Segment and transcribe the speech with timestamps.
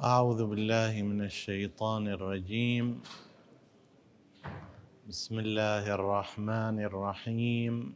[0.00, 3.04] أعوذ بالله من الشيطان الرجيم.
[5.08, 7.92] بسم الله الرحمن الرحيم.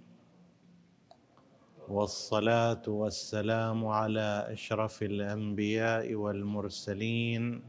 [1.88, 7.64] والصلاة والسلام على أشرف الأنبياء والمرسلين.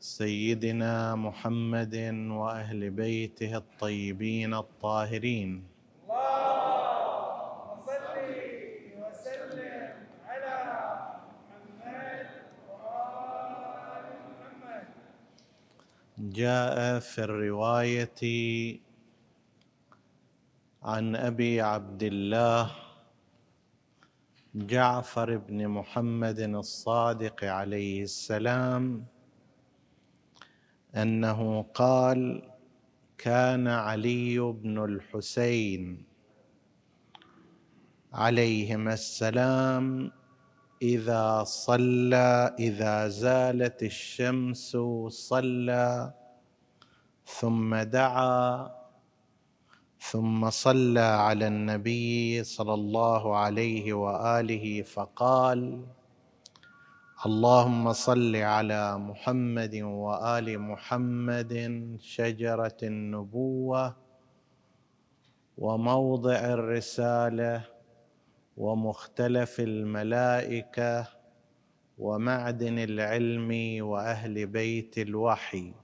[0.00, 1.94] سيدنا محمد
[2.26, 5.73] وأهل بيته الطيبين الطاهرين.
[16.34, 18.20] جاء في الرواية
[20.82, 22.70] عن أبي عبد الله
[24.54, 29.04] جعفر بن محمد الصادق عليه السلام
[30.96, 32.42] أنه قال
[33.18, 36.04] كان علي بن الحسين
[38.12, 40.10] عليهما السلام
[40.82, 44.76] إذا صلى إذا زالت الشمس
[45.08, 46.23] صلى
[47.26, 48.70] ثم دعا
[49.98, 55.86] ثم صلى على النبي صلى الله عليه وآله فقال
[57.26, 61.52] اللهم صل على محمد وآل محمد
[62.00, 63.96] شجرة النبوة
[65.58, 67.64] وموضع الرسالة
[68.56, 71.06] ومختلف الملائكة
[71.98, 73.50] ومعدن العلم
[73.84, 75.74] وأهل بيت الوحي.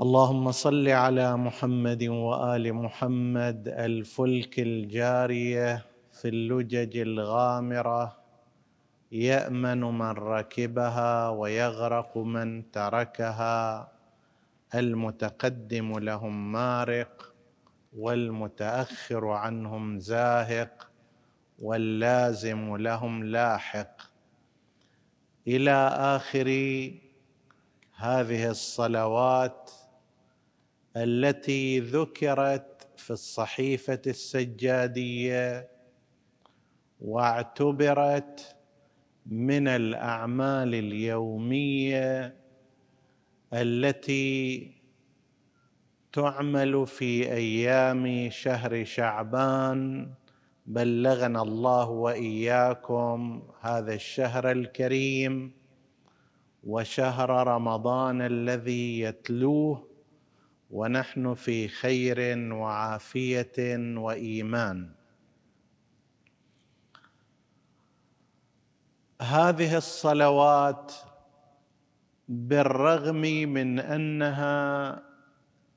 [0.00, 8.16] اللهم صل على محمد وآل محمد الفلك الجارية في اللجج الغامرة
[9.12, 13.92] يأمن من ركبها ويغرق من تركها
[14.74, 17.34] المتقدم لهم مارق
[17.96, 20.90] والمتأخر عنهم زاهق
[21.58, 23.96] واللازم لهم لاحق.
[25.48, 25.76] إلى
[26.16, 26.48] آخر
[27.96, 29.70] هذه الصلوات
[30.96, 35.70] التي ذكرت في الصحيفة السجادية
[37.00, 38.56] واعتبرت
[39.26, 42.36] من الأعمال اليومية
[43.52, 44.70] التي
[46.12, 50.10] تعمل في أيام شهر شعبان.
[50.66, 55.52] بلغنا الله وإياكم هذا الشهر الكريم
[56.64, 59.89] وشهر رمضان الذي يتلوه
[60.70, 64.90] ونحن في خير وعافية وإيمان.
[69.22, 70.92] هذه الصلوات
[72.28, 75.02] بالرغم من أنها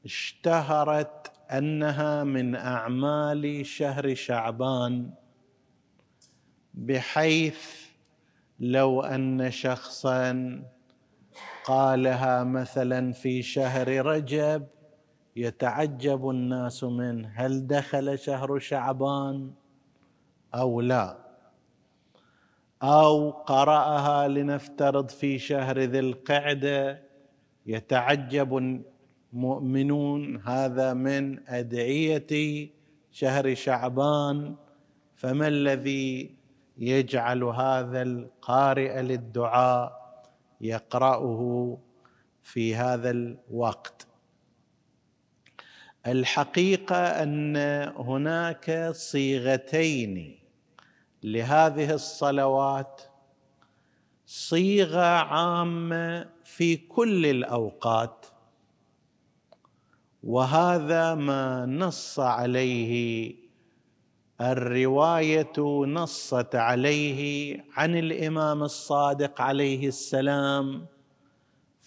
[0.06, 5.14] اشتهرت أنها من أعمال شهر شعبان
[6.74, 7.84] بحيث
[8.60, 10.64] لو أن شخصا
[11.64, 14.68] قالها مثلا في شهر رجب
[15.36, 19.52] يتعجب الناس منه هل دخل شهر شعبان
[20.56, 21.24] أو لا
[22.84, 27.04] أو قرأها لنفترض في شهر ذي القعدة.
[27.66, 28.82] يتعجب
[29.34, 32.70] مؤمنون هذا من أدعية
[33.12, 34.56] شهر شعبان.
[35.16, 36.36] فما الذي
[36.78, 40.04] يجعل هذا القارئ للدعاء؟
[40.62, 41.78] يقرأه
[42.42, 44.08] في هذا الوقت.
[46.08, 47.58] الحقيقة أن
[47.98, 50.40] هناك صيغتين
[51.24, 53.02] لهذه الصلوات
[54.26, 58.26] صيغة عامة في كل الأوقات
[60.24, 63.36] وهذا ما نص عليه
[64.42, 70.86] الرواية نصت عليه عن الإمام الصادق عليه السلام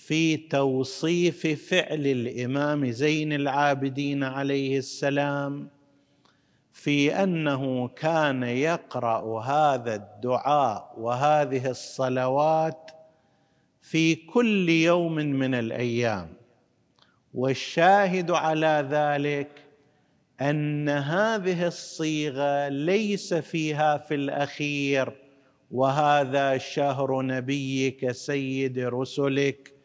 [0.07, 5.69] في توصيف فعل الإمام زين العابدين عليه السلام
[6.73, 12.91] في أنه كان يقرأ هذا الدعاء وهذه الصلوات
[13.81, 16.29] في كل يوم من الأيام.
[17.35, 19.51] والشاهد على ذلك
[20.41, 25.13] أن هذه الصيغة ليس فيها في الأخير
[25.71, 29.76] وهذا شهر نبيك سيد رسلك.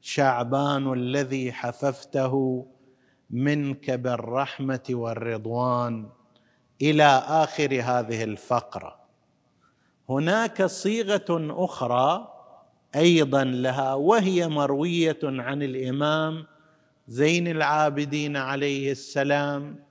[0.00, 2.66] شعبان الذي حففته
[3.30, 6.08] منك بالرحمة والرضوان
[6.82, 9.00] إلى آخر هذه الفقرة.
[10.08, 11.26] هناك صيغة
[11.64, 12.28] أخرى
[12.96, 16.46] أيضا لها وهي مروية عن الإمام
[17.08, 19.84] زين العابدين عليه السلام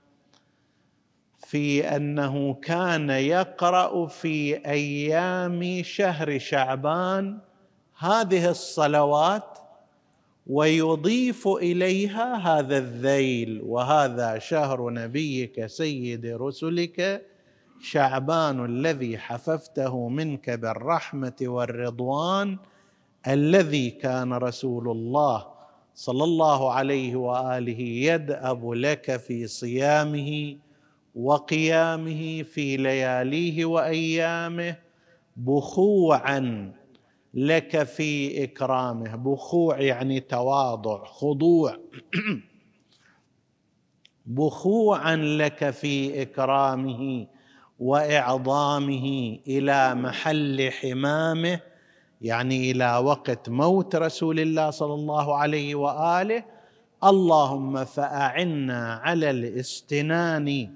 [1.38, 7.40] في أنه كان يقرأ في أيام شهر شعبان
[7.98, 9.60] هذه الصلوات
[10.50, 17.26] ويضيف إليها هذا الذيل وهذا شهر نبيك سيد رسلك
[17.82, 22.58] شعبان الذي حففته منك بالرحمة والرضوان
[23.28, 25.46] الذي كان رسول الله
[25.96, 30.56] صلى الله عليه وآله يدأب لك في صيامه
[31.16, 34.76] وقيامه في لياليه وأيامه
[35.38, 36.72] بخوعا
[37.34, 39.16] لك في إكرامه.
[39.16, 41.78] بخوع يعني تواضع خضوع.
[44.26, 47.28] بخوعا لك في إكرامه
[47.80, 51.60] وإعظامه إلى محل حمامه
[52.22, 56.44] يعني إلى وقت موت رسول الله صلى الله عليه وآله.
[57.04, 60.74] اللهم فأعنا على الاستنان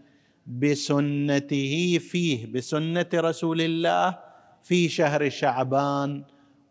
[0.48, 4.20] بسنته فيه بسنة رسول الله
[4.64, 6.24] في شهر شعبان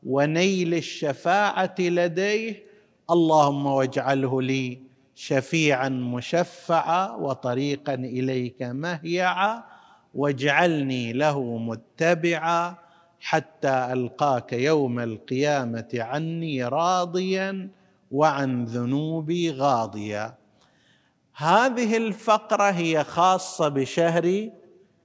[0.07, 2.63] ونيل الشفاعة لديه
[3.11, 4.79] اللهم واجعله لي
[5.15, 9.63] شفيعا مشفعا وطريقا إليك مهيعا
[10.15, 12.75] واجعلني له متبعا
[13.21, 17.71] حتى ألقاك يوم القيامة عني راضيا
[18.11, 20.35] وعن ذنوبي غاضيا.
[21.35, 24.51] هذه الفقرة هي خاصة بشهر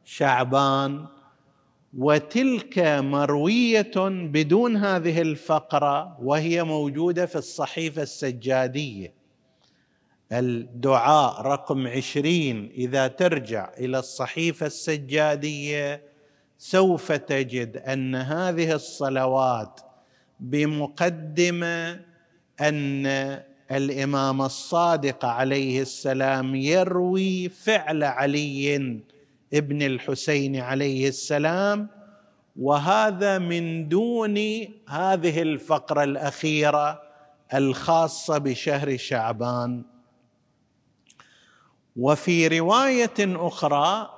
[0.06, 1.06] شعبان.
[1.98, 9.14] وتلك مروية بدون هذه الفقرة وهي موجودة في الصحيفة السجادية.
[10.32, 16.04] الدعاء رقم عشرين إذا ترجع إلى الصحيفة السجادية
[16.58, 19.82] سوف تجد أن هذه الصلوات
[20.40, 22.00] بمقدمة
[22.62, 23.06] أن
[23.72, 29.02] الإمام الصادق عليه السلام يروي فعل علي
[29.54, 31.90] ابن الحسين عليه السلام
[32.60, 34.38] وهذا من دون
[34.88, 37.02] هذه الفقرة الأخيرة
[37.54, 39.84] الخاصة بشهر شعبان.
[41.96, 44.10] وفي رواية أخرى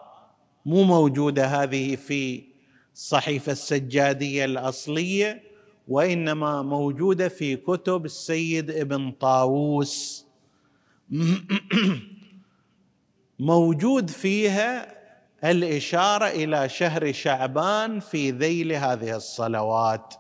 [0.66, 2.44] مو موجودة هذه في
[2.94, 5.44] الصحيفه السجادية الأصلية
[5.88, 10.26] وإنما موجودة في كتب السيد ابن طاووس.
[13.40, 14.99] موجود فيها
[15.44, 20.14] الإشارة إلى شهر شعبان في ذيل هذه الصلوات.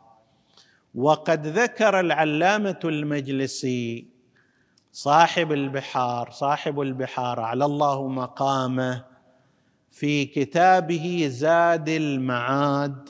[0.95, 4.07] وقد ذكر العلامة المجلسي
[4.91, 9.05] صاحب البحار صاحب البحار على الله مقامه
[9.91, 13.09] في كتابه زاد المعاد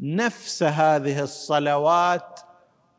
[0.00, 2.40] نفس هذه الصلوات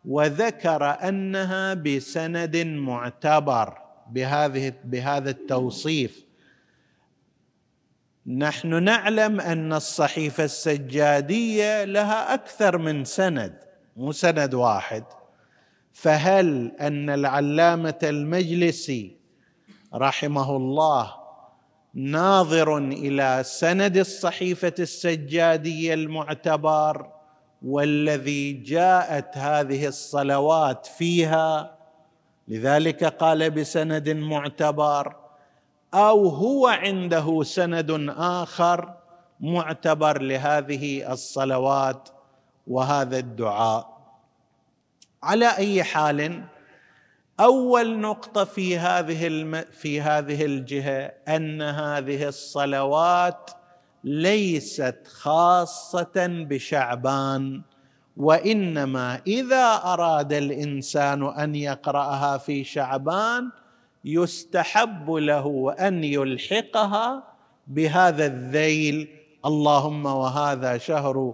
[0.05, 3.77] وذكر أنها بسند معتبر
[4.11, 6.24] بهذه بهذا التوصيف.
[8.27, 13.59] نحن نعلم أن الصحيفة السجادية لها أكثر من سند
[13.97, 15.03] مو سند واحد.
[15.93, 19.17] فهل أن العلامة المجلسي
[19.93, 21.13] رحمه الله
[21.93, 27.11] ناظر إلى سند الصحيفة السجادية المعتبر
[27.61, 31.77] والذي جاءت هذه الصلوات فيها؟
[32.47, 35.24] لذلك قال بسند معتبر.
[35.95, 38.93] أو هو عنده سند آخر
[39.39, 42.09] معتبر لهذه الصلوات
[42.67, 43.95] وهذا الدعاء.
[45.23, 46.43] على أي حال
[47.39, 49.63] أول نقطة في هذه الم...
[49.71, 53.51] في هذه الجهة أن هذه الصلوات
[54.03, 57.61] ليست خاصة بشعبان
[58.17, 63.51] وإنما إذا أراد الإنسان أن يقرأها في شعبان
[64.05, 67.23] يستحب له أن يلحقها
[67.67, 69.07] بهذا الذيل.
[69.45, 71.33] اللهم وهذا شهر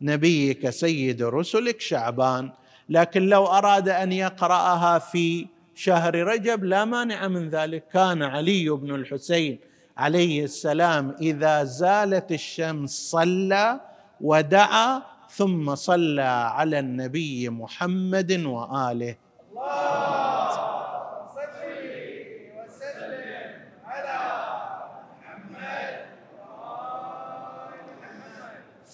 [0.00, 2.50] نبيك سيد رسلك شعبان.
[2.88, 7.84] لكن لو أراد أن يقرأها في شهر رجب لا مانع من ذلك.
[7.92, 9.58] كان علي بن الحسين
[9.96, 13.80] عليه السلام إذا زالت الشمس صلى
[14.20, 19.16] ودعا ثم صلى على النبي محمد وآله.
[19.52, 20.67] الله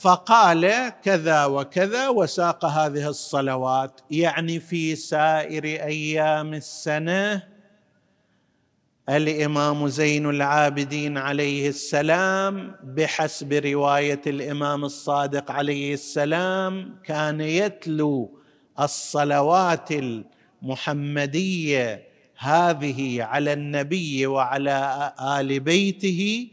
[0.05, 7.43] فقال كذا وكذا وساق هذه الصلوات يعني في سائر أيام السنة
[9.09, 18.39] الإمام زين العابدين عليه السلام بحسب رواية الإمام الصادق عليه السلام كان يتلو
[18.81, 19.89] الصلوات
[20.63, 22.09] المحمدية
[22.39, 26.49] هذه على النبي وعلى آل بيته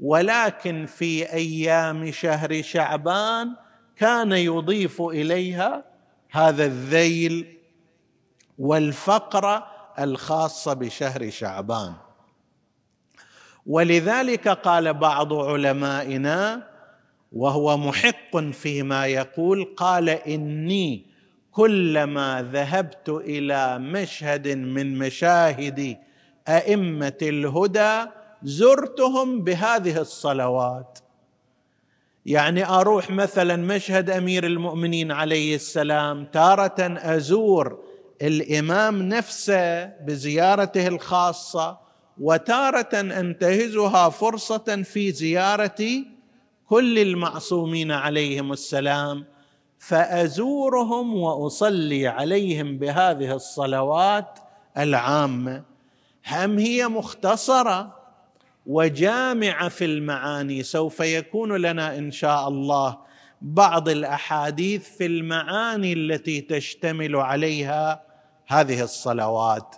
[0.00, 3.54] ولكن في أيام شهر شعبان
[3.96, 5.84] كان يضيف إليها
[6.30, 7.58] هذا الذيل
[8.58, 9.66] والفقرة
[9.98, 11.94] الخاصة بشهر شعبان.
[13.66, 16.68] ولذلك قال بعض علمائنا
[17.32, 21.06] وهو محق فيما يقول قال إني
[21.50, 25.98] كلما ذهبت إلى مشهد من مشاهد
[26.48, 28.10] أئمة الهدى
[28.42, 30.98] زرتهم بهذه الصلوات.
[32.26, 36.74] يعني أروح مثلا مشهد أمير المؤمنين عليه السلام تارة
[37.16, 37.78] أزور
[38.22, 41.78] الإمام نفسه بزيارته الخاصة
[42.20, 46.04] وتارة أنتهزها فرصة في زيارة
[46.68, 49.24] كل المعصومين عليهم السلام.
[49.78, 54.38] فأزورهم وأصلي عليهم بهذه الصلوات
[54.78, 55.64] العامة.
[56.30, 57.97] هم هي مختصرة؟
[58.66, 62.98] وجامعه في المعاني سوف يكون لنا إن شاء الله
[63.42, 68.02] بعض الأحاديث في المعاني التي تشتمل عليها
[68.46, 69.76] هذه الصلوات.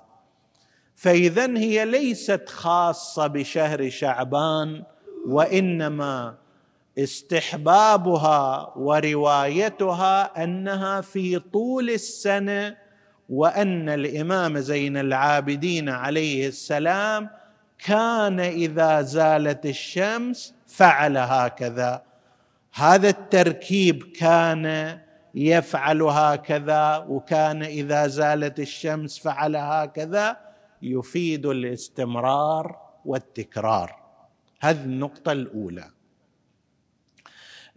[0.96, 4.82] فإذا هي ليست خاصة بشهر شعبان
[5.26, 6.34] وإنما
[6.98, 12.76] استحبابها وروايتها أنها في طول السنة
[13.28, 17.30] وأن الإمام زين العابدين عليه السلام
[17.84, 22.02] كان إذا زالت الشمس فعل هكذا.
[22.74, 24.98] هذا التركيب كان
[25.34, 30.36] يفعل هكذا وكان إذا زالت الشمس فعل هكذا
[30.82, 33.96] يفيد الاستمرار والتكرار.
[34.60, 35.90] هذه النقطة الأولى.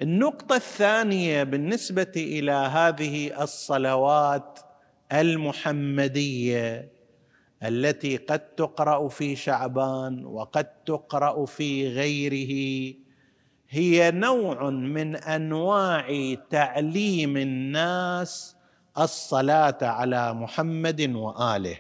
[0.02, 4.60] النقطة الثانية بالنسبة إلى هذه الصلوات
[5.12, 6.92] المحمدية
[7.64, 12.54] التي قد تقرأ في شعبان وقد تقرأ في غيره
[13.70, 18.56] هي نوع من أنواع تعليم الناس
[18.98, 21.78] الصلاة على محمد وآله.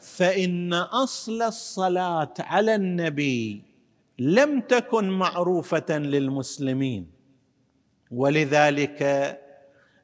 [0.00, 3.73] فإن أصل الصلاة على النبي
[4.18, 7.10] لم تكن معروفة للمسلمين.
[8.10, 9.00] ولذلك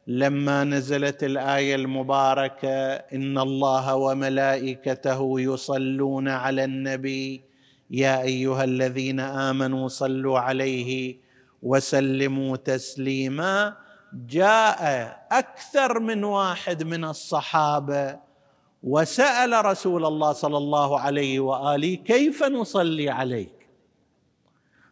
[0.07, 7.45] لما نزلت الآية المباركة إن الله وملائكته يصلون على النبي
[7.91, 11.17] يا أيها الذين آمنوا صلوا عليه
[11.63, 13.77] وسلموا تسليما.
[14.27, 14.81] جاء
[15.33, 18.19] أكثر من واحد من الصحابة
[18.83, 23.60] وسأل رسول الله صلى الله عليه وآله كيف نصلي عليك؟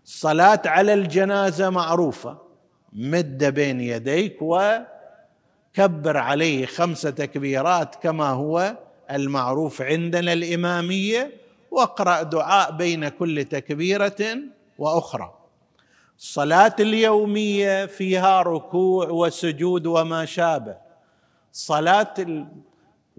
[0.09, 2.39] الصلاه على الجنازة معروفة.
[2.93, 8.77] مد بين يديك وكبر عليه خمس تكبيرات كما هو
[9.11, 11.33] المعروف عندنا الإمامية
[11.71, 14.39] واقرأ دعاء بين كل تكبيرة
[14.79, 15.35] وأخرى.
[16.19, 20.77] الصلاه اليومية فيها ركوع وسجود وما شابه.
[21.53, 22.15] صلاة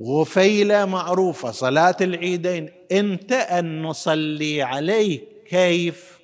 [0.02, 2.70] غفيله معروفة صلاة العيدين.
[2.92, 6.19] انت أن نصلي عليك كيف؟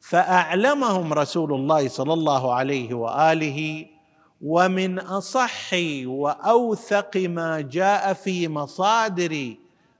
[0.00, 3.86] فأعلمهم رسول الله صلى الله عليه وآله
[4.42, 5.70] ومن أصح
[6.04, 9.54] وأوثق ما جاء في مصادر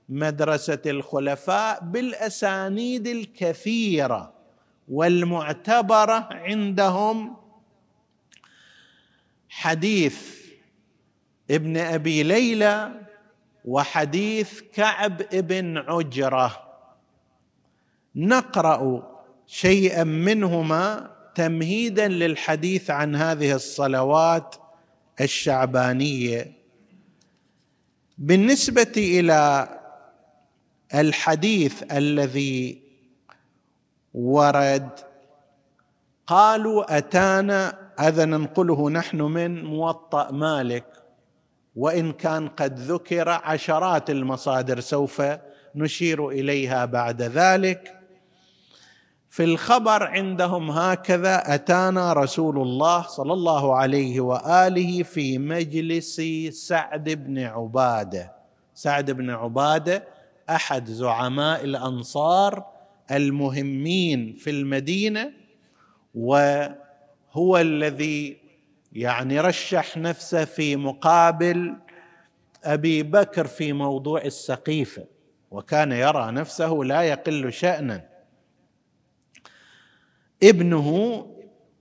[0.09, 4.33] مدرسة الخلفاء بالأسانيد الكثيرة
[4.89, 7.37] والمعتبرة عندهم.
[9.49, 10.41] حديث
[11.51, 13.01] ابن أبي ليلى
[13.65, 16.67] وحديث كعب ابن عجرة.
[18.15, 19.10] نقرأ
[19.53, 24.55] شيئا منهما تمهيدا للحديث عن هذه الصلوات
[25.21, 26.51] الشعبانية.
[28.17, 29.69] بالنسبة إلى
[30.95, 32.81] الحديث الذي
[34.13, 34.89] ورد
[36.27, 40.85] قالوا أتانا هذا ننقله نحن من موطأ مالك
[41.75, 45.21] وإن كان قد ذكر عشرات المصادر سوف
[45.75, 48.00] نشير إليها بعد ذلك.
[49.31, 57.39] في الخبر عندهم هكذا أتانا رسول الله صلى الله عليه وآله في مجلس سعد بن
[57.39, 58.31] عبادة.
[58.73, 60.07] سعد بن عبادة
[60.49, 62.65] أحد زعماء الأنصار
[63.11, 65.31] المهمين في المدينة
[66.15, 68.37] وهو الذي
[68.93, 71.75] يعني رشح نفسه في مقابل
[72.63, 75.05] أبي بكر في موضوع السقيفة.
[75.51, 78.10] وكان يرى نفسه لا يقل شانا.
[80.43, 81.27] ابنه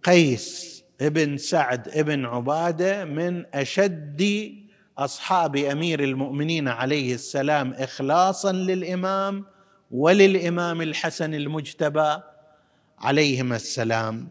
[0.02, 4.52] قيس ابن سعد ابن عبادة من أشد
[4.98, 9.44] أصحاب أمير المؤمنين عليه السلام اخلاصا للإمام
[9.90, 12.16] وللإمام الحسن المجتبى
[12.98, 14.28] عليهما السلام.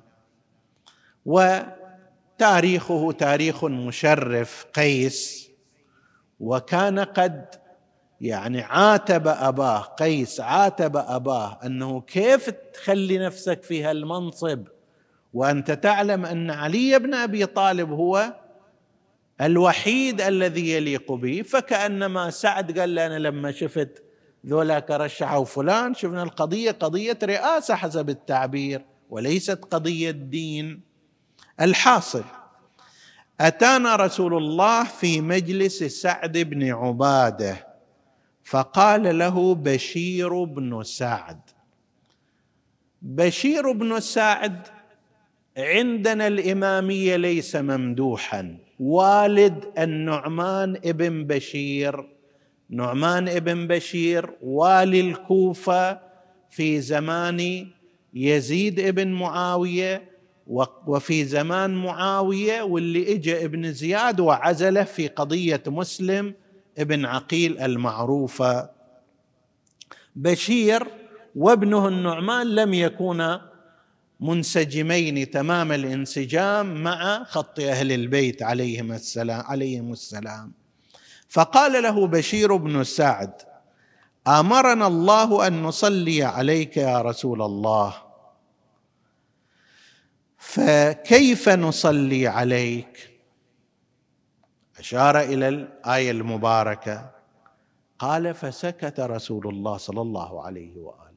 [1.26, 5.50] وتاريخه تاريخ مشرف قيس
[6.40, 7.56] وكان قد
[8.22, 14.68] يعني عاتب أباه قيس عاتب أباه أنه كيف تخلي نفسك في هالمنصب؟
[15.34, 18.34] وأنت تعلم أن علي بن أبي طالب هو
[19.42, 24.04] الوحيد الذي يليق به فكأنما سعد قال أنا لما شفت
[24.46, 30.82] ذولاك رشحوا فلان شفنا القضية قضية رئاسة حسب التعبير وليست قضية دين
[31.62, 32.24] الحاصل.
[33.40, 37.69] أتانا رسول الله في مجلس سعد بن عبادة.
[38.50, 41.40] فقال له بشير بن سعد.
[43.02, 44.68] بشير بن سعد
[45.58, 48.58] عندنا الإمامية ليس ممدوحا.
[48.80, 52.06] والد النعمان ابن بشير.
[52.70, 56.00] نعمان ابن بشير والي الكوفة
[56.50, 57.68] في زمان
[58.14, 60.10] يزيد ابن معاوية
[60.88, 66.34] وفي زمان معاوية واللي اجى ابن زياد وعزله في قضية مسلم
[66.80, 68.70] ابن عقيل المعروفة.
[70.16, 70.88] بشير
[71.36, 73.50] وابنه النعمان لم يكونا
[74.20, 80.52] منسجمين تمام الانسجام مع خط أهل البيت عليهم السلام عليهم السلام.
[81.30, 83.34] فقال له بشير بن سعد
[84.28, 87.94] آمرنا الله أن نصلي عليك يا رسول الله.
[90.38, 93.09] فكيف نصلي عليك؟
[94.80, 97.12] أشار إلى الآية المباركة
[98.00, 101.10] قال فسكت رسول الله صلى الله عليه وآله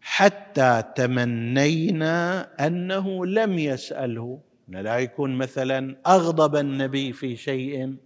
[0.00, 4.40] حتى تمنينا أنه لم يسأله.
[4.68, 7.96] لا يكون مثلا أغضب النبي في شيء.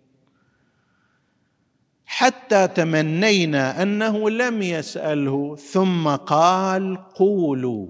[2.06, 7.88] حتى تمنينا أنه لم يسأله ثم قال قولوا.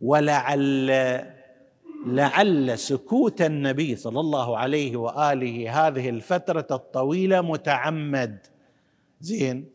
[0.00, 0.90] ولعل
[2.06, 8.38] لعل سكوت النبي صلى الله عليه وآله هذه الفترة الطويلة متعمد.
[9.20, 9.68] زين.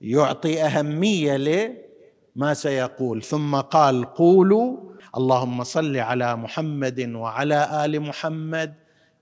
[0.00, 3.22] يعطي أهمية لما سيقول.
[3.22, 4.76] ثم قال قولوا
[5.16, 8.74] اللهم صل على محمد وعلى آل محمد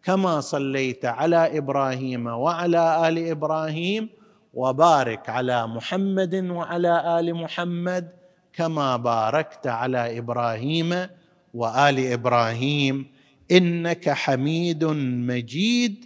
[0.03, 4.09] كما صليت على إبراهيم وعلى آل إبراهيم
[4.55, 8.09] وبارك على محمد وعلى آل محمد
[8.53, 11.07] كما باركت على إبراهيم
[11.55, 13.07] وآل إبراهيم
[13.51, 14.85] إنك حميد
[15.31, 16.05] مجيد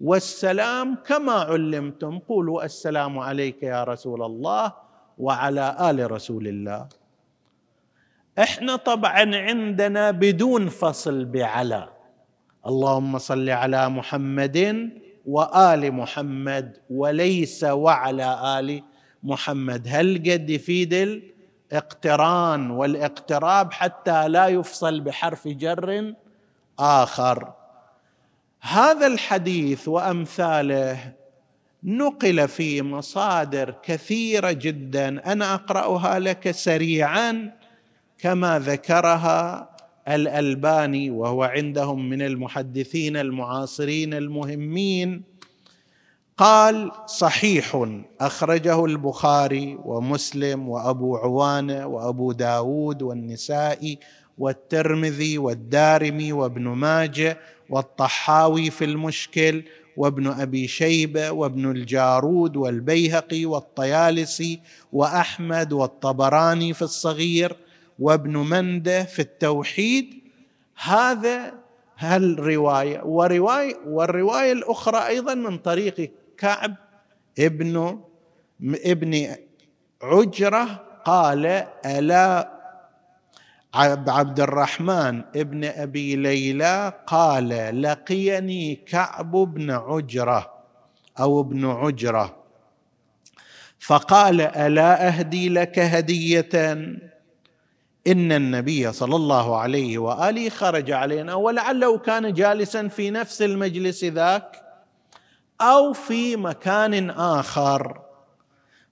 [0.00, 2.18] والسلام كما علمتم.
[2.18, 4.72] قولوا السلام عليك يا رسول الله
[5.18, 6.88] وعلى آل رسول الله.
[8.38, 11.88] إحنا طبعا عندنا بدون فصل بعلى
[12.66, 14.58] اللهم صل على محمد
[15.26, 18.82] وآل محمد وليس وعلى آل
[19.22, 19.82] محمد.
[19.88, 21.22] هل قد يفيد
[21.72, 26.14] الاقتران والاقتراب حتى لا يفصل بحرف جر
[26.78, 27.52] آخر.
[28.60, 31.12] هذا الحديث وأمثاله
[31.84, 35.32] نقل في مصادر كثيرة جدا.
[35.32, 37.52] أنا أقرأها لك سريعا
[38.18, 39.70] كما ذكرها
[40.08, 45.22] الألباني وهو عندهم من المحدثين المعاصرين المهمين
[46.38, 47.86] قال صحيح
[48.20, 53.98] أخرجه البخاري ومسلم وأبو عوانة وأبو داود والنسائي
[54.38, 57.38] والترمذي والدارمي وابن ماجه
[57.70, 59.62] والطحاوي في المشكل
[59.96, 64.60] وابن أبي شيبة وابن الجارود والبيهقي والطيالسي
[64.92, 67.56] وأحمد والطبراني في الصغير
[67.98, 70.14] وابن منده في التوحيد.
[70.82, 71.54] هذا
[71.98, 76.74] هالرواية وروايه والرواية الأخرى أيضا من طريق كعب
[77.38, 78.00] ابن
[78.62, 79.36] ابن
[80.02, 80.64] عجرة
[81.04, 81.46] قال
[81.86, 82.58] ألا
[83.74, 90.52] عبد الرحمن ابن أبي ليلى قال لقيني كعب بن عجرة
[91.20, 92.36] أو ابن عجرة.
[93.78, 96.48] فقال ألا أهدي لك هدية؟
[98.06, 104.67] إن النبي صلى الله عليه وآله خرج علينا ولعله كان جالسا في نفس المجلس ذاك.
[105.60, 108.00] أو في مكان آخر.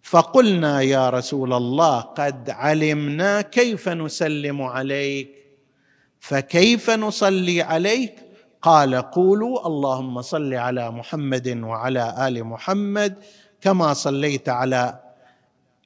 [0.02, 5.30] فقلنا يا رسول الله قد علمنا كيف نسلم عليك.
[6.20, 8.14] فكيف نصلي عليك؟
[8.62, 13.14] قال قولوا اللهم صل على محمد وعلى آل محمد
[13.60, 15.00] كما صليت على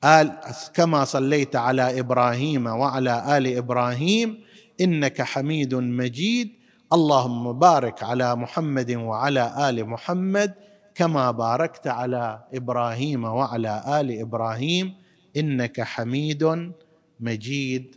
[0.05, 0.33] آل
[0.75, 4.41] كما صليت على إبراهيم وعلى آل إبراهيم
[4.81, 6.49] إنك حميد مجيد.
[6.93, 10.55] اللهم بارك على محمد وعلى آل محمد
[11.01, 14.95] كما باركت على إبراهيم وعلى آل إبراهيم
[15.37, 16.73] إنك حميد
[17.21, 17.97] مجيد.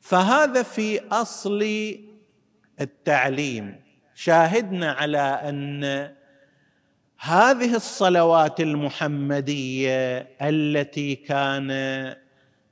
[0.00, 1.62] فهذا في أصل
[2.80, 3.80] التعليم.
[4.14, 5.84] شاهدنا على أن
[7.18, 11.70] هذه الصلوات المحمدية التي كان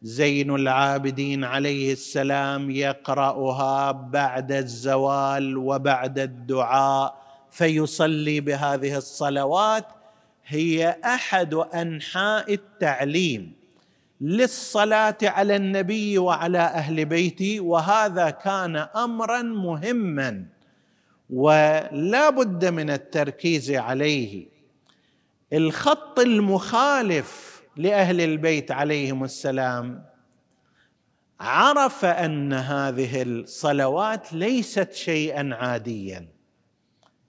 [0.03, 7.22] زين العابدين عليه السلام يقرأها بعد الزوال وبعد الدعاء
[7.53, 9.87] فيصلي بهذه الصلوات
[10.47, 13.53] هي أحد أنحاء التعليم
[14.21, 20.47] للصلاة على النبي وعلى أهل بيته وهذا كان امرا مهما
[21.31, 24.49] ولا بد من التركيز عليه.
[25.53, 30.05] الخط المخالف لأهل البيت عليهم السلام
[31.41, 36.42] عرف أن هذه الصلوات ليست شيئا عاديا.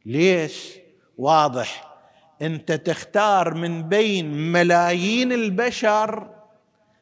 [0.05, 0.77] ليش؟
[1.17, 1.93] واضح.
[2.41, 6.29] انت تختار من بين ملايين البشر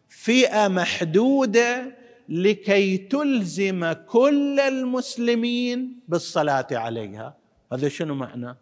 [0.09, 1.95] فئة محدودة
[2.29, 7.37] لكي تلزم كل المسلمين بالصلاة عليها.
[7.73, 8.57] هذا شنو معنى؟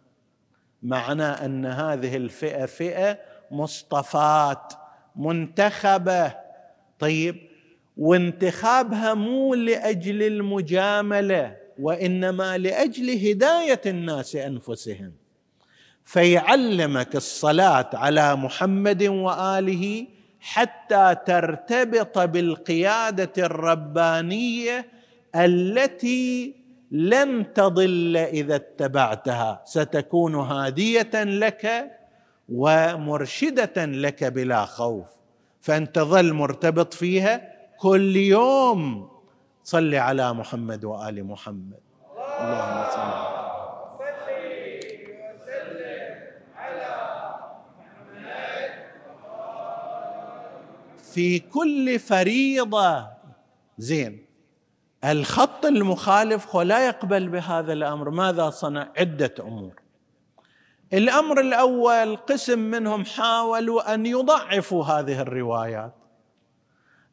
[0.83, 3.19] معنى أن هذه الفئة فئة
[3.51, 4.73] مصطفات
[5.15, 6.35] منتخبة.
[6.99, 7.49] طيب
[7.97, 11.57] وانتخابها مو لأجل المجاملة.
[11.79, 15.11] وإنما لأجل هداية الناس أنفسهم.
[16.05, 20.07] فيعلمك الصلاة على محمد وآله
[20.39, 24.85] حتى ترتبط بالقيادة الربانية
[25.35, 26.55] التي
[26.91, 29.61] لن تضل إذا اتبعتها.
[29.65, 31.91] ستكون هادية لك
[32.49, 35.07] ومرشدة لك بلا خوف.
[35.61, 37.41] فأنت ظل مرتبط فيها
[37.79, 39.09] كل يوم.
[39.69, 41.79] صل على محمد وآل محمد.
[42.41, 43.09] اللهم صل
[51.13, 53.07] في كل فريضة.
[53.77, 54.25] زين.
[55.03, 58.09] الخط المخالف هو لا يقبل بهذا الأمر.
[58.09, 59.73] ماذا صنع؟ عدة أمور.
[60.93, 65.98] الأمر الأول قسم منهم حاولوا أن يضعفوا هذه الروايات.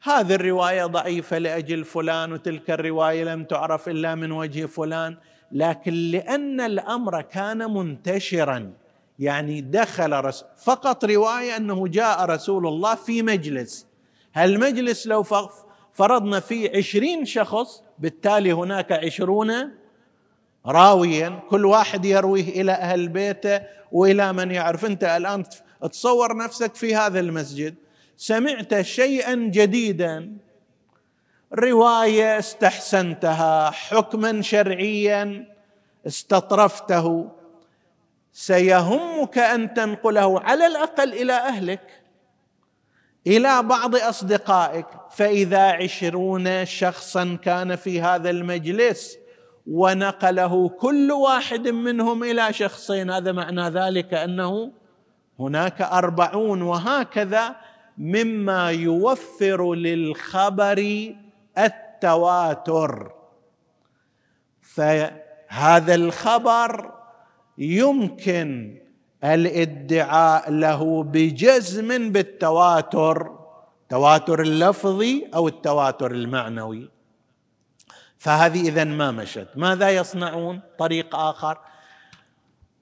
[0.01, 5.17] هذه الرواية ضعيفة لأجل فلان وتلك الرواية لم تعرف إلا من وجه فلان
[5.51, 8.73] لكن لأن الأمر كان منتشرا
[9.19, 13.87] يعني دخل رسول فقط رواية أنه جاء رسول الله في مجلس.
[14.33, 15.25] هالمجلس لو
[15.93, 19.51] فرضنا فيه عشرين شخص بالتالي هناك عشرون
[20.65, 24.85] راويا كل واحد يرويه إلى أهل بيته وإلى من يعرف.
[24.85, 25.43] أنت الآن
[25.91, 27.75] تصور نفسك في هذا المسجد.
[28.17, 30.37] سمعت شيئا جديدا.
[31.53, 35.55] رواية استحسنتها حكما شرعيا
[36.07, 37.31] استطرفته.
[38.33, 42.03] سيهمك أن تنقله على الأقل إلى أهلك
[43.27, 44.87] إلى بعض أصدقائك.
[45.11, 49.17] فإذا عشرون شخصا كان في هذا المجلس
[49.67, 54.71] ونقله كل واحد منهم إلى شخصين هذا معنى ذلك أنه
[55.39, 57.55] هناك أربعون وهكذا
[57.97, 61.13] مما يوفر للخبر
[61.57, 63.11] التواتر.
[64.61, 66.93] فهذا الخبر
[67.57, 68.77] يمكن
[69.23, 73.37] الادعاء له بجزم بالتواتر
[73.87, 76.89] التواتر اللفظي أو التواتر المعنوي.
[78.17, 79.47] فهذه إذا ما مشت.
[79.55, 81.57] ماذا يصنعون؟ طريق آخر.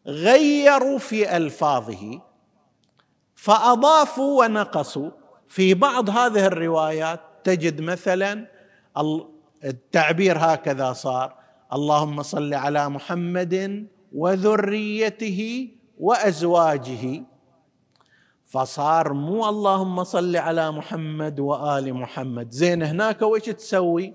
[0.08, 2.22] غيروا في ألفاظه.
[3.46, 5.10] فأضافوا ونقصوا.
[5.48, 8.48] في بعض هذه الروايات تجد مثلا
[9.64, 11.36] التعبير هكذا صار.
[11.74, 17.24] اللهم صل على محمد وذريته وأزواجه.
[18.46, 22.52] فصار مو اللهم صل على محمد وآل محمد.
[22.52, 24.14] زين هناك وش تسوي؟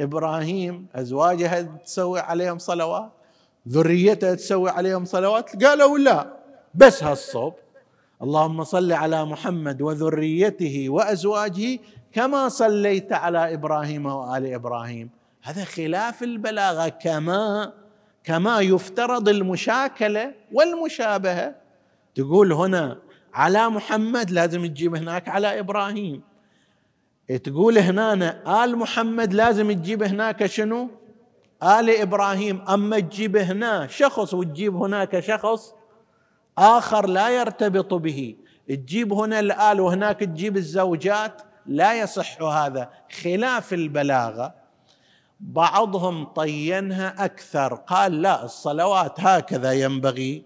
[0.00, 3.12] إبراهيم ازواجها تسوي عليهم صلوات.
[3.68, 6.36] ذريتها تسوي عليهم صلوات؟ قالوا لا
[6.74, 7.54] بس هالصوب.
[8.22, 11.78] اللهم صل على محمد وذريته وأزواجه
[12.12, 15.10] كما صليت على إبراهيم وآل إبراهيم.
[15.42, 17.72] هذا خلاف البلاغة كما
[18.24, 21.54] كما يفترض المشاكلة والمشابهة.
[22.14, 22.98] تقول هنا
[23.34, 26.22] على محمد لازم تجيب هناك على إبراهيم.
[27.44, 30.90] تقول هنا آل محمد لازم تجيب هناك شنو؟
[31.62, 32.64] آل إبراهيم.
[32.68, 35.74] أما تجيب هنا شخص وتجيب هناك شخص
[36.58, 38.36] آخر لا يرتبط به.
[38.68, 42.90] تجيب هنا الآل وهناك تجيب الزوجات لا يصح هذا.
[43.22, 44.54] خلاف البلاغة.
[45.40, 47.74] بعضهم طينها أكثر.
[47.74, 50.44] قال لا الصلوات هكذا ينبغي.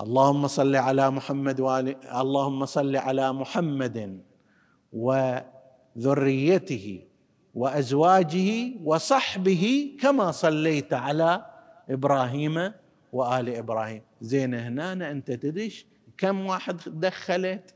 [0.00, 4.20] اللهم صل على محمد وآل اللهم صل على محمد
[5.96, 6.86] وذريته
[7.54, 11.46] وأزواجه وصحبه كما صليت على
[11.90, 12.72] إبراهيم
[13.12, 14.02] وآل إبراهيم.
[14.20, 15.86] زين هنا أنت تدش
[16.18, 17.74] كم واحد دخلت؟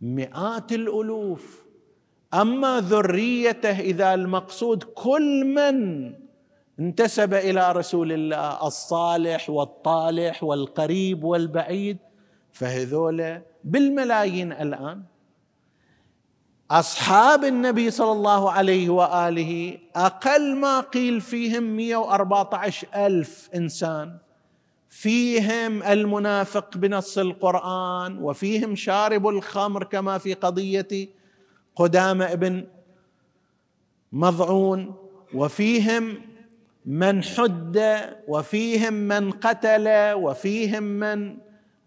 [0.00, 1.64] مئات الألوف.
[2.34, 6.12] أما ذريته إذا المقصود كل من
[6.80, 11.98] انتسب إلى رسول الله الصالح والطالح والقريب والبعيد
[12.52, 15.02] فهذول بالملايين الآن.
[16.70, 24.18] أصحاب النبي صلى الله عليه وآله أقل ما قيل فيهم 114 ألف إنسان.
[24.98, 31.08] فيهم المنافق بنص القرآن وفيهم شارب الخمر كما في قضية
[31.76, 32.66] قدامى ابن
[34.12, 34.94] مضعون
[35.34, 36.20] وفيهم
[36.86, 41.36] من حد وفيهم من قتل وفيهم من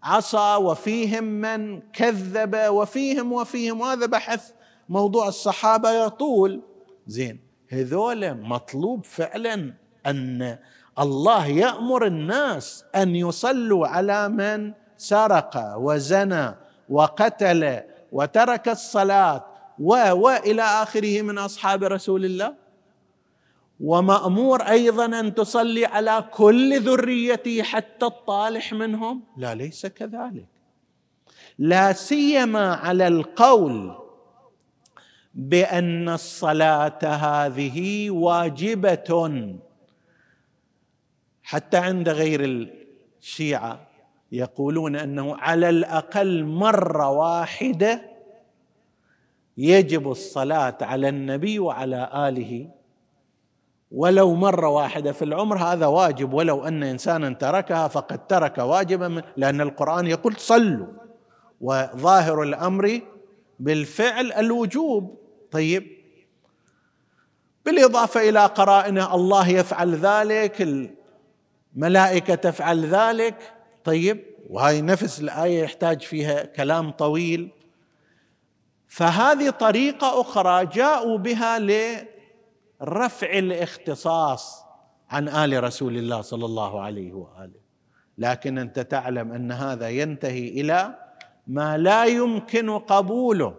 [0.02, 3.80] عصى وفيهم من كذب وفيهم وفيهم.
[3.80, 4.50] وهذا بحث
[4.88, 6.62] موضوع الصحابة يطول.
[7.06, 9.74] زين هذول مطلوب فعلا
[10.06, 10.58] أن
[10.98, 16.54] الله يأمر الناس أن يصلوا على من سرق وزنى
[16.88, 17.80] وقتل
[18.12, 19.44] وترك الصلاة
[19.78, 22.54] و والى آخره من أصحاب رسول الله.
[23.80, 29.22] ومأمور أيضا أن تصلي على كل ذريته حتى الطالح منهم.
[29.36, 30.46] لا ليس كذلك.
[31.58, 33.96] لا سيما على القول
[35.34, 39.10] بأن الصلاة هذه واجبة.
[41.52, 42.68] حتى عند غير
[43.20, 43.80] الشيعة
[44.32, 48.02] يقولون أنه على الأقل مرة واحدة
[49.56, 52.68] يجب الصلاة على النبي وعلى آله.
[53.90, 59.60] ولو مرة واحدة في العمر هذا واجب ولو أن إنسانا تركها فقد ترك واجبا لأن
[59.60, 60.86] القرآن يقول صلوا.
[61.60, 63.00] وظاهر الأمر
[63.60, 65.18] بالفعل الوجوب.
[65.50, 65.86] طيب.
[67.64, 70.62] بالإضافة إلى قرائنه الله يفعل ذلك
[71.76, 73.52] الملائكه تفعل ذلك.
[73.84, 77.50] طيب وهي نفس الآية يحتاج فيها كلام طويل.
[78.88, 84.64] فهذه طريقة أخرى جاءوا بها لرفع الاختصاص
[85.10, 87.62] عن آل رسول الله صلى الله عليه وآله.
[88.18, 90.94] لكن أنت تعلم أن هذا ينتهي إلى
[91.46, 93.54] ما لا يمكن قبوله.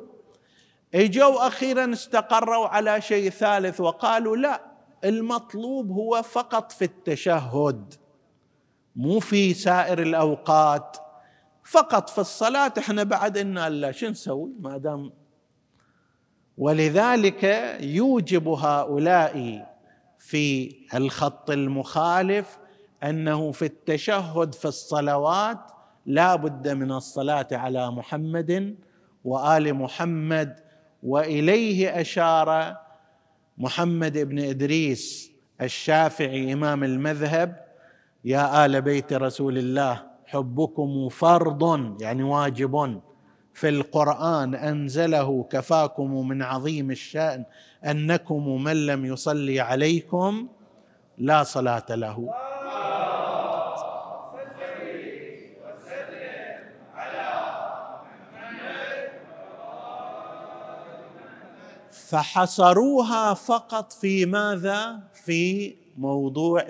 [0.96, 4.62] إجوا أخيرا استقروا على شيء ثالث وقالوا لا
[5.04, 7.94] المطلوب هو فقط في التشهد.
[8.96, 10.98] مو في سائر الأوقات.
[11.64, 15.12] فقط في الصلاة إحنا بعد إن لا شو نسوي؟ ما دام.
[16.58, 17.44] ولذلك
[17.82, 19.66] يوجب هؤلاء
[20.20, 22.58] في الخط المخالف
[23.04, 25.60] أنه في التشهد في الصلوات
[26.06, 28.76] لا بد من الصلاة على محمد
[29.24, 30.60] وآل محمد
[31.04, 32.78] وإليه أشار
[33.58, 37.63] محمد بن إدريس الشافعي إمام المذهب
[38.26, 43.02] يا آل بيت رسول الله حبكم فرض يعني واجب
[43.54, 47.46] في القرآن أنزله كفاكم من عظيم الشأن
[47.86, 50.48] أنكم من لم يصلي عليكم
[51.18, 52.30] لا صلاة له.
[61.92, 66.66] فحصروها فقط في ماذا؟ في موضوع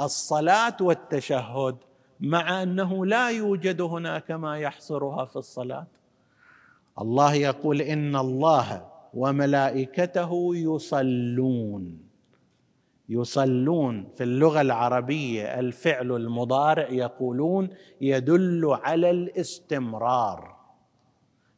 [0.00, 1.76] الصلاة والتشهد
[2.20, 5.86] مع أنه لا يوجد هناك ما يحصرها في الصلاة.
[7.00, 11.98] الله يقول إن الله وملائكته يصلون.
[13.08, 17.68] يصلون في اللغة العربية الفعل المضارع يقولون
[18.00, 20.56] يدل على الاستمرار.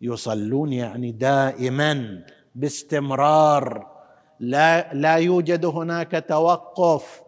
[0.00, 3.86] يصلون يعني دائما باستمرار.
[4.40, 7.23] لا لا يوجد هناك توقف.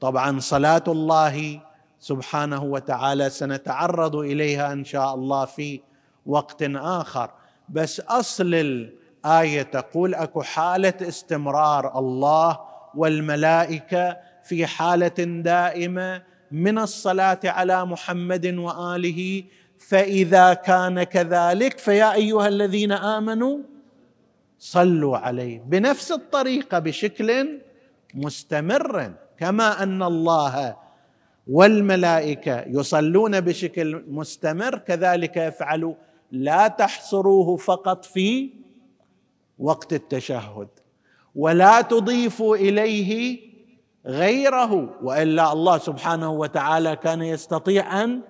[0.00, 1.60] طبعا صلاه الله
[2.00, 5.80] سبحانه وتعالى سنتعرض إليها إن شاء الله في
[6.26, 7.30] وقت آخر.
[7.68, 12.60] بس أصل الآية تقول أكو حالة استمرار الله
[12.94, 19.44] والملائكة في حالة دائمة من الصلاة على محمد وآله
[19.78, 23.58] فإذا كان كذلك فيا أيها الذين آمنوا
[24.58, 27.60] صلوا عليه بنفس الطريقة بشكل
[28.14, 29.12] مستمر.
[29.40, 30.76] كما أن الله
[31.46, 35.94] والملائكة يصلون بشكل مستمر كذلك يفعل
[36.32, 38.50] لا تحصروه فقط في
[39.58, 40.68] وقت التشهد
[41.34, 43.40] ولا تضيفوا إليه
[44.06, 48.22] غيره وإلا الله سبحانه وتعالى كان يستطيع أن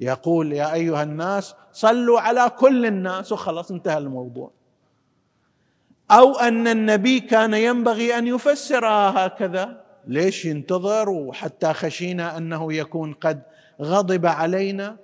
[0.00, 3.32] يقول يا أيها الناس صلوا على كل الناس.
[3.32, 4.50] وخلاص انتهى الموضوع.
[6.10, 9.83] أو أن النبي كان ينبغي أن يفسرها هكذا.
[10.06, 13.42] ليش ينتظر؟ وحتى خشينا أنه يكون قد
[13.82, 14.96] غضب علينا.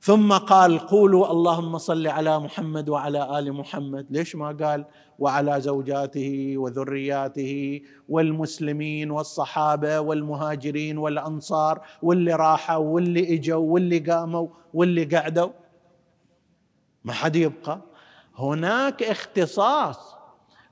[0.00, 4.06] ثم قال قولوا اللهم صل على محمد وعلى آل محمد.
[4.10, 4.84] ليش ما قال
[5.18, 15.50] وعلى زوجاته وذرياته والمسلمين والصحابة والمهاجرين والأنصار واللي راحوا واللي إجوا واللي قاموا واللي قعدوا؟
[17.04, 17.80] ما حد يبقى.
[18.38, 20.16] هناك اختصاص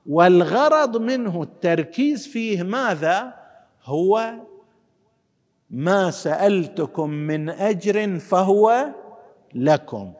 [0.05, 3.44] والغرض منه التركيز فيه ماذا؟
[3.85, 4.33] هو
[5.69, 8.85] ما سألتكم من أجر فهو
[9.53, 10.13] لكم.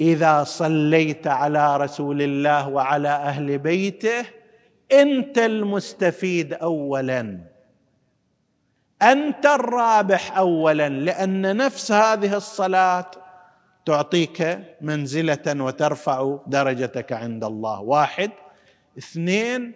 [0.00, 4.26] إذا صليت على رسول الله وعلى أهل بيته
[4.92, 7.38] أنت المستفيد اولا.
[9.02, 13.10] أنت الرابح اولا لأن نفس هذه الصلاة
[13.86, 17.80] تعطيك منزلة وترفع درجتك عند الله.
[17.80, 18.30] واحد.
[18.98, 19.74] اثنين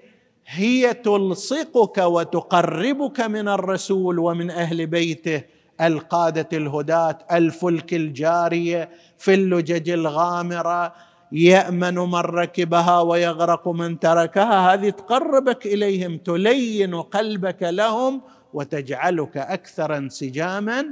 [0.51, 5.43] هي تلصقك وتقربك من الرسول ومن أهل بيته
[5.81, 10.95] القادة الهداة الفلك الجارية في اللجج الغامرة
[11.33, 14.75] يأمن من ركبها ويغرق من تركها.
[14.75, 18.21] هذه تقربك إليهم تلين قلبك لهم
[18.55, 20.87] وتجعلك أكثر انسجاما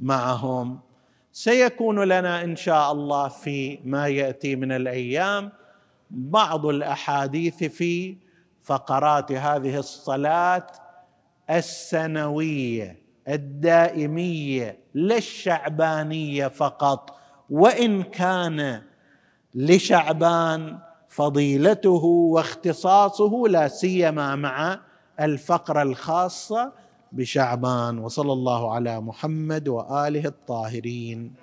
[0.00, 0.78] معهم.
[1.32, 5.52] سيكون لنا إن شاء الله في ما يأتي من الأيام
[6.10, 8.16] بعض الأحاديث في
[8.64, 10.66] فقرات هذه الصلاه
[11.50, 12.98] السنوية
[13.28, 17.16] الدائمية لا الشعبانية فقط.
[17.50, 18.82] وإن كان
[19.54, 24.80] لشعبان فضيلته واختصاصه لا سيما مع
[25.20, 26.72] الفقرة الخاصة
[27.12, 27.98] بشعبان.
[27.98, 31.32] وصلى الله على محمد وآله الطاهرين.